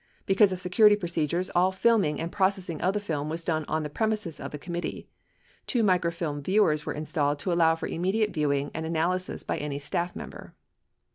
[0.25, 3.87] Because of security procedures all filming and processing of the film was done on the
[3.91, 5.07] premises of the committee.
[5.67, 10.15] Two microfilm viewers were installed to allow for immediate viewing and analysis by any staff
[10.15, 10.55] member.